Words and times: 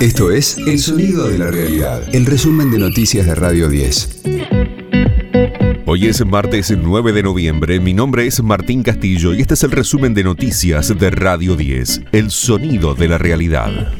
Esto 0.00 0.30
es 0.30 0.56
El 0.58 0.78
Sonido 0.78 1.26
de 1.26 1.38
la 1.38 1.50
Realidad, 1.50 2.02
el 2.12 2.24
resumen 2.24 2.70
de 2.70 2.78
noticias 2.78 3.26
de 3.26 3.34
Radio 3.34 3.68
10. 3.68 4.22
Hoy 5.86 6.06
es 6.06 6.24
martes 6.24 6.70
9 6.70 7.12
de 7.12 7.24
noviembre, 7.24 7.80
mi 7.80 7.94
nombre 7.94 8.24
es 8.24 8.40
Martín 8.40 8.84
Castillo 8.84 9.34
y 9.34 9.40
este 9.40 9.54
es 9.54 9.64
el 9.64 9.72
resumen 9.72 10.14
de 10.14 10.22
noticias 10.22 10.96
de 10.96 11.10
Radio 11.10 11.56
10, 11.56 12.02
El 12.12 12.30
Sonido 12.30 12.94
de 12.94 13.08
la 13.08 13.18
Realidad. 13.18 13.92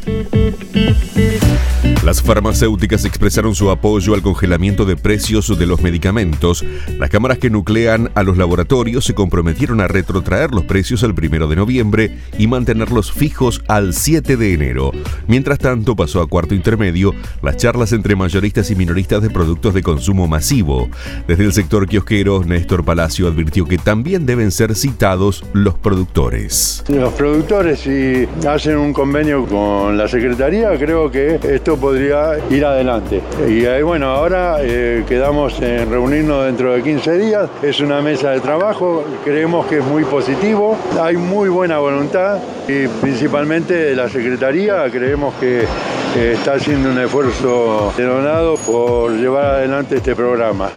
Las 2.08 2.22
farmacéuticas 2.22 3.04
expresaron 3.04 3.54
su 3.54 3.68
apoyo 3.68 4.14
al 4.14 4.22
congelamiento 4.22 4.86
de 4.86 4.96
precios 4.96 5.58
de 5.58 5.66
los 5.66 5.82
medicamentos. 5.82 6.64
Las 6.98 7.10
cámaras 7.10 7.36
que 7.36 7.50
nuclean 7.50 8.10
a 8.14 8.22
los 8.22 8.38
laboratorios 8.38 9.04
se 9.04 9.14
comprometieron 9.14 9.82
a 9.82 9.88
retrotraer 9.88 10.52
los 10.52 10.64
precios 10.64 11.04
al 11.04 11.12
1 11.12 11.48
de 11.48 11.56
noviembre 11.56 12.16
y 12.38 12.46
mantenerlos 12.46 13.12
fijos 13.12 13.62
al 13.68 13.92
7 13.92 14.38
de 14.38 14.54
enero. 14.54 14.92
Mientras 15.26 15.58
tanto, 15.58 15.96
pasó 15.96 16.22
a 16.22 16.26
cuarto 16.26 16.54
intermedio 16.54 17.14
las 17.42 17.58
charlas 17.58 17.92
entre 17.92 18.16
mayoristas 18.16 18.70
y 18.70 18.74
minoristas 18.74 19.20
de 19.20 19.28
productos 19.28 19.74
de 19.74 19.82
consumo 19.82 20.26
masivo. 20.26 20.88
Desde 21.26 21.44
el 21.44 21.52
sector 21.52 21.86
kiosquero, 21.86 22.42
Néstor 22.42 22.86
Palacio 22.86 23.28
advirtió 23.28 23.66
que 23.66 23.76
también 23.76 24.24
deben 24.24 24.50
ser 24.50 24.74
citados 24.76 25.44
los 25.52 25.74
productores. 25.74 26.84
Los 26.88 27.12
productores, 27.12 27.80
si 27.80 28.26
hacen 28.48 28.78
un 28.78 28.94
convenio 28.94 29.44
con 29.44 29.98
la 29.98 30.08
Secretaría, 30.08 30.70
creo 30.78 31.10
que 31.10 31.38
esto 31.42 31.76
podría 31.76 31.97
ir 32.00 32.64
adelante. 32.64 33.22
Y 33.48 33.64
eh, 33.64 33.82
bueno, 33.82 34.06
ahora 34.06 34.58
eh, 34.60 35.04
quedamos 35.06 35.60
en 35.60 35.90
reunirnos 35.90 36.46
dentro 36.46 36.72
de 36.72 36.82
15 36.82 37.18
días. 37.18 37.50
Es 37.62 37.80
una 37.80 38.00
mesa 38.00 38.30
de 38.30 38.40
trabajo, 38.40 39.04
creemos 39.24 39.66
que 39.66 39.78
es 39.78 39.84
muy 39.84 40.04
positivo, 40.04 40.76
hay 41.00 41.16
muy 41.16 41.48
buena 41.48 41.78
voluntad 41.78 42.38
y 42.66 42.86
principalmente 43.00 43.94
la 43.94 44.08
Secretaría 44.08 44.90
creemos 44.90 45.34
que 45.34 45.60
eh, 45.60 46.32
está 46.34 46.54
haciendo 46.54 46.90
un 46.90 46.98
esfuerzo 46.98 47.92
denonado 47.96 48.56
por 48.56 49.12
llevar 49.12 49.44
adelante 49.46 49.96
este 49.96 50.14
programa 50.14 50.70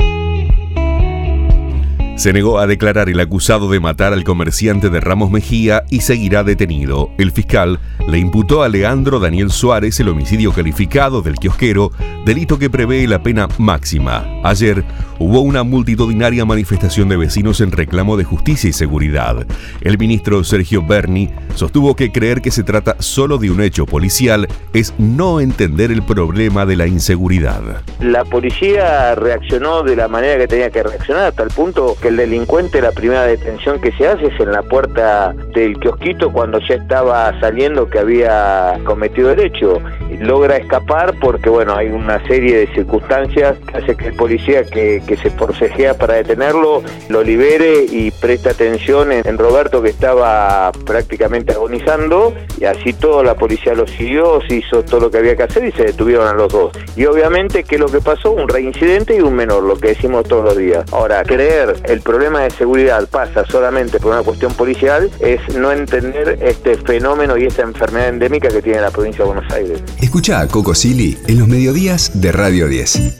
se 2.21 2.33
negó 2.33 2.59
a 2.59 2.67
declarar 2.67 3.09
el 3.09 3.19
acusado 3.19 3.67
de 3.71 3.79
matar 3.79 4.13
al 4.13 4.23
comerciante 4.23 4.91
de 4.91 4.99
Ramos 4.99 5.31
Mejía 5.31 5.85
y 5.89 6.01
seguirá 6.01 6.43
detenido. 6.43 7.09
El 7.17 7.31
fiscal 7.31 7.79
le 8.07 8.17
imputó 8.17 8.63
a 8.63 8.69
Leandro 8.69 9.19
Daniel 9.19 9.51
Suárez 9.51 9.99
el 9.99 10.09
homicidio 10.09 10.51
calificado 10.51 11.21
del 11.21 11.35
kiosquero, 11.35 11.91
delito 12.25 12.57
que 12.57 12.69
prevé 12.69 13.07
la 13.07 13.21
pena 13.23 13.47
máxima. 13.57 14.25
Ayer 14.43 14.83
hubo 15.19 15.41
una 15.41 15.63
multitudinaria 15.63 16.45
manifestación 16.45 17.09
de 17.09 17.17
vecinos 17.17 17.61
en 17.61 17.71
reclamo 17.71 18.17
de 18.17 18.23
justicia 18.23 18.69
y 18.69 18.73
seguridad. 18.73 19.45
El 19.81 19.97
ministro 19.97 20.43
Sergio 20.43 20.81
Berni 20.81 21.29
sostuvo 21.55 21.95
que 21.95 22.11
creer 22.11 22.41
que 22.41 22.51
se 22.51 22.63
trata 22.63 22.95
solo 22.99 23.37
de 23.37 23.51
un 23.51 23.61
hecho 23.61 23.85
policial 23.85 24.47
es 24.73 24.93
no 24.97 25.39
entender 25.39 25.91
el 25.91 26.01
problema 26.01 26.65
de 26.65 26.75
la 26.75 26.87
inseguridad. 26.87 27.61
La 27.99 28.25
policía 28.25 29.13
reaccionó 29.15 29.83
de 29.83 29.95
la 29.95 30.07
manera 30.07 30.37
que 30.39 30.47
tenía 30.47 30.71
que 30.71 30.81
reaccionar 30.81 31.25
hasta 31.25 31.43
el 31.43 31.49
punto 31.49 31.95
que 32.01 32.07
el 32.07 32.17
delincuente 32.17 32.81
la 32.81 32.91
primera 32.91 33.23
detención 33.23 33.79
que 33.79 33.91
se 33.91 34.07
hace 34.07 34.25
es 34.25 34.39
en 34.39 34.51
la 34.51 34.63
puerta 34.63 35.33
del 35.53 35.77
kiosquito 35.79 36.31
cuando 36.31 36.59
ya 36.67 36.75
estaba 36.75 37.39
saliendo 37.39 37.87
que 37.91 37.99
había 37.99 38.79
cometido 38.83 39.31
el 39.31 39.39
hecho. 39.39 39.81
Logra 40.21 40.57
escapar 40.57 41.15
porque 41.19 41.49
bueno, 41.49 41.75
hay 41.75 41.87
una 41.89 42.25
serie 42.27 42.59
de 42.59 42.67
circunstancias 42.73 43.57
que 43.67 43.77
hace 43.77 43.95
que 43.97 44.07
el 44.07 44.13
policía 44.13 44.63
que, 44.63 45.01
que 45.05 45.17
se 45.17 45.31
forcejea 45.31 45.95
para 45.95 46.15
detenerlo 46.15 46.83
lo 47.09 47.23
libere 47.23 47.85
y 47.89 48.11
presta 48.11 48.51
atención 48.51 49.11
en, 49.11 49.37
Roberto 49.37 49.81
que 49.81 49.89
estaba 49.89 50.71
prácticamente 50.85 51.53
agonizando 51.53 52.33
y 52.59 52.65
así 52.65 52.93
toda 52.93 53.23
la 53.23 53.35
policía 53.35 53.73
lo 53.73 53.87
siguió, 53.87 54.39
se 54.47 54.57
hizo 54.57 54.83
todo 54.83 55.01
lo 55.01 55.11
que 55.11 55.17
había 55.17 55.35
que 55.35 55.43
hacer 55.43 55.65
y 55.65 55.71
se 55.71 55.85
detuvieron 55.85 56.27
a 56.27 56.33
los 56.33 56.51
dos. 56.51 56.71
Y 56.95 57.05
obviamente, 57.05 57.63
¿qué 57.63 57.75
es 57.75 57.81
lo 57.81 57.87
que 57.87 58.01
pasó? 58.01 58.31
Un 58.31 58.47
reincidente 58.47 59.15
y 59.15 59.21
un 59.21 59.33
menor, 59.33 59.63
lo 59.63 59.75
que 59.77 59.89
decimos 59.89 60.27
todos 60.27 60.45
los 60.45 60.57
días. 60.57 60.85
Ahora, 60.91 61.23
creer 61.23 61.75
el 61.85 62.01
problema 62.01 62.41
de 62.41 62.51
seguridad 62.51 63.07
pasa 63.09 63.45
solamente 63.45 63.99
por 63.99 64.11
una 64.11 64.21
cuestión 64.21 64.53
policial 64.53 65.09
es 65.19 65.41
no 65.55 65.71
entender 65.71 66.37
este 66.41 66.75
fenómeno 66.75 67.37
y 67.37 67.45
esta 67.45 67.63
enfermedad 67.63 68.09
endémica 68.09 68.49
que 68.49 68.61
tiene 68.61 68.81
la 68.81 68.91
provincia 68.91 69.25
de 69.25 69.31
Buenos 69.31 69.53
Aires. 69.53 69.81
Escucha 70.11 70.41
a 70.41 70.47
Coco 70.49 70.75
Silly 70.75 71.17
en 71.27 71.39
los 71.39 71.47
mediodías 71.47 72.19
de 72.19 72.33
Radio 72.33 72.67
10. 72.67 73.19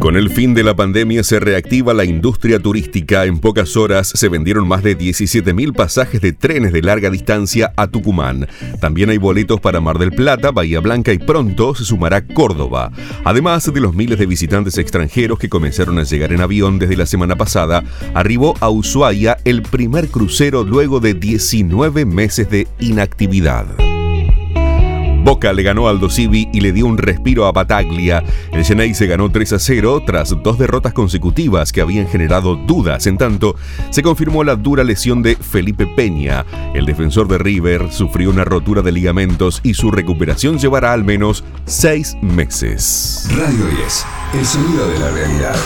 Con 0.00 0.16
el 0.16 0.28
fin 0.28 0.52
de 0.52 0.64
la 0.64 0.74
pandemia 0.74 1.22
se 1.22 1.38
reactiva 1.38 1.94
la 1.94 2.04
industria 2.04 2.58
turística. 2.58 3.24
En 3.24 3.38
pocas 3.38 3.76
horas 3.76 4.08
se 4.08 4.28
vendieron 4.28 4.66
más 4.66 4.82
de 4.82 4.98
17.000 4.98 5.72
pasajes 5.72 6.20
de 6.20 6.32
trenes 6.32 6.72
de 6.72 6.82
larga 6.82 7.08
distancia 7.08 7.72
a 7.76 7.86
Tucumán. 7.86 8.48
También 8.80 9.10
hay 9.10 9.18
boletos 9.18 9.60
para 9.60 9.80
Mar 9.80 10.00
del 10.00 10.10
Plata, 10.10 10.50
Bahía 10.50 10.80
Blanca 10.80 11.12
y 11.12 11.18
pronto 11.18 11.76
se 11.76 11.84
sumará 11.84 12.26
Córdoba. 12.26 12.90
Además 13.22 13.72
de 13.72 13.80
los 13.80 13.94
miles 13.94 14.18
de 14.18 14.26
visitantes 14.26 14.76
extranjeros 14.76 15.38
que 15.38 15.48
comenzaron 15.48 16.00
a 16.00 16.02
llegar 16.02 16.32
en 16.32 16.40
avión 16.40 16.80
desde 16.80 16.96
la 16.96 17.06
semana 17.06 17.36
pasada, 17.36 17.84
arribó 18.12 18.56
a 18.58 18.70
Ushuaia 18.70 19.38
el 19.44 19.62
primer 19.62 20.08
crucero 20.08 20.64
luego 20.64 20.98
de 20.98 21.14
19 21.14 22.06
meses 22.06 22.50
de 22.50 22.66
inactividad. 22.80 23.66
Boca 25.34 25.52
le 25.52 25.64
ganó 25.64 25.88
al 25.88 25.98
Civi 26.12 26.48
y 26.52 26.60
le 26.60 26.70
dio 26.70 26.86
un 26.86 26.96
respiro 26.96 27.46
a 27.46 27.50
Bataglia. 27.50 28.22
El 28.52 28.62
Chennai 28.62 28.94
se 28.94 29.08
ganó 29.08 29.32
3 29.32 29.54
a 29.54 29.58
0 29.58 30.04
tras 30.06 30.32
dos 30.44 30.60
derrotas 30.60 30.92
consecutivas 30.92 31.72
que 31.72 31.80
habían 31.80 32.06
generado 32.06 32.54
dudas. 32.54 33.08
En 33.08 33.18
tanto, 33.18 33.56
se 33.90 34.04
confirmó 34.04 34.44
la 34.44 34.54
dura 34.54 34.84
lesión 34.84 35.22
de 35.22 35.34
Felipe 35.34 35.88
Peña. 35.88 36.46
El 36.72 36.86
defensor 36.86 37.26
de 37.26 37.38
River 37.38 37.90
sufrió 37.90 38.30
una 38.30 38.44
rotura 38.44 38.80
de 38.80 38.92
ligamentos 38.92 39.58
y 39.64 39.74
su 39.74 39.90
recuperación 39.90 40.60
llevará 40.60 40.92
al 40.92 41.02
menos 41.02 41.42
seis 41.64 42.16
meses. 42.22 43.28
Radio 43.30 43.66
10, 43.76 44.06
el 44.34 44.46
sonido 44.46 44.88
de 44.88 44.98
la 45.00 45.10
realidad. 45.10 45.56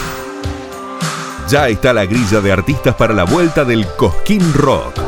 Ya 1.50 1.68
está 1.68 1.92
la 1.92 2.06
grilla 2.06 2.40
de 2.40 2.52
artistas 2.52 2.94
para 2.94 3.12
la 3.12 3.24
vuelta 3.24 3.66
del 3.66 3.86
Cosquín 3.98 4.40
Rock. 4.54 5.07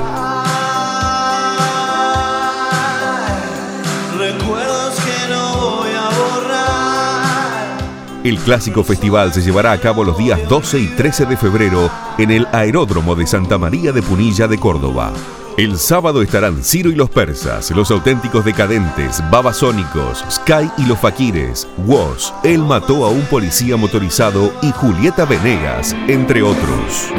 El 8.22 8.38
clásico 8.38 8.84
festival 8.84 9.32
se 9.32 9.41
llevará 9.41 9.72
a 9.72 9.81
cabo 9.81 10.04
los 10.04 10.19
días 10.19 10.47
12 10.47 10.78
y 10.78 10.86
13 10.88 11.25
de 11.25 11.38
febrero 11.38 11.91
en 12.19 12.31
el 12.31 12.47
Aeródromo 12.53 13.14
de 13.14 13.26
Santa 13.26 13.56
María 13.56 13.92
de 13.92 14.03
Punilla 14.03 14.47
de 14.47 14.58
Córdoba. 14.58 15.10
El 15.56 15.78
sábado 15.78 16.20
estarán 16.20 16.62
Ciro 16.62 16.91
y 16.91 16.94
los 16.94 17.09
Persas, 17.09 17.70
Los 17.70 17.91
Auténticos 17.91 18.44
Decadentes, 18.44 19.22
Babasónicos, 19.30 20.22
Sky 20.30 20.70
y 20.76 20.84
los 20.84 20.98
Faquires, 20.98 21.66
Woz, 21.86 22.32
Él 22.44 22.60
mató 22.60 23.06
a 23.06 23.10
un 23.10 23.22
policía 23.22 23.78
motorizado 23.78 24.53
y 24.62 24.70
Julieta 24.70 25.25
Venegas, 25.25 25.97
entre 26.06 26.42
otros. 26.42 27.10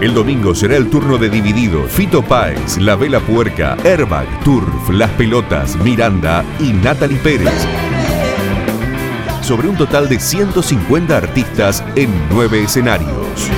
El 0.00 0.14
domingo 0.14 0.54
será 0.54 0.76
el 0.76 0.88
turno 0.88 1.18
de 1.18 1.28
Dividido, 1.28 1.84
Fito 1.84 2.22
Páez, 2.22 2.78
La 2.78 2.96
Vela 2.96 3.20
Puerca, 3.20 3.76
Airbag, 3.84 4.26
Turf, 4.42 4.88
Las 4.88 5.10
Pelotas, 5.10 5.76
Miranda 5.76 6.42
y 6.58 6.72
Natalie 6.72 7.18
Pérez 7.18 7.66
sobre 9.42 9.68
un 9.68 9.76
total 9.76 10.08
de 10.08 10.20
150 10.20 11.16
artistas 11.16 11.82
en 11.96 12.08
nueve 12.30 12.62
escenarios. 12.62 13.50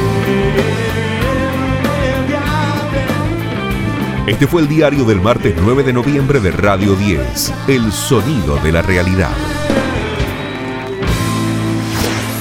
Este 4.27 4.47
fue 4.47 4.63
el 4.63 4.69
diario 4.69 5.05
del 5.05 5.21
martes 5.21 5.55
9 5.61 5.83
de 5.83 5.93
noviembre 5.93 6.41
de 6.41 6.51
Radio 6.51 6.95
10, 6.95 7.53
El 7.69 7.93
Sonido 7.93 8.57
de 8.57 8.73
la 8.73 8.81
Realidad. 8.81 9.37